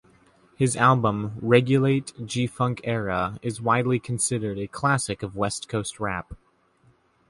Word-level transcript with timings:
His 0.55 0.75
album 0.75 1.35
"Regulate...G 1.39 2.47
Funk 2.47 2.81
Era" 2.83 3.37
is 3.43 3.61
widely 3.61 3.99
considered 3.99 4.57
a 4.57 4.65
classic 4.67 5.21
of 5.21 5.35
West 5.35 5.69
Coast 5.69 5.99
rap. 5.99 6.33